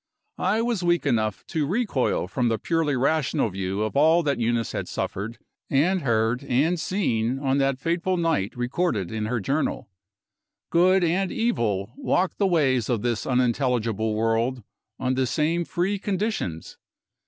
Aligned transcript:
I 0.39 0.63
was 0.63 0.81
weak 0.83 1.05
enough 1.05 1.45
to 1.49 1.67
recoil 1.67 2.27
from 2.27 2.47
the 2.49 2.57
purely 2.57 2.95
rational 2.95 3.51
view 3.51 3.83
of 3.83 3.95
all 3.95 4.23
that 4.23 4.39
Eunice 4.39 4.71
had 4.71 4.87
suffered, 4.87 5.37
and 5.69 6.01
heard, 6.01 6.43
and 6.45 6.79
seen, 6.79 7.37
on 7.37 7.59
the 7.59 7.75
fateful 7.79 8.17
night 8.17 8.57
recorded 8.57 9.11
in 9.11 9.27
her 9.27 9.39
Journal. 9.39 9.87
Good 10.71 11.03
and 11.03 11.31
Evil 11.31 11.93
walk 11.97 12.37
the 12.37 12.47
ways 12.47 12.89
of 12.89 13.03
this 13.03 13.27
unintelligible 13.27 14.15
world, 14.15 14.63
on 14.97 15.13
the 15.13 15.27
same 15.27 15.65
free 15.65 15.99
conditions. 15.99 16.79